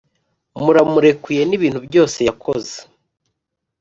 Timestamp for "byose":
1.87-2.17